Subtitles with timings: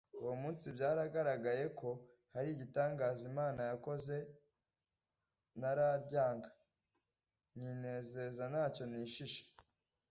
[0.21, 1.89] Uwo munsi byagaragaye ko
[2.33, 4.15] hari igitangaza Imana yakoze!
[5.59, 6.49] Nararyaga,
[7.55, 9.43] nkinezeza nta cyo nishisha!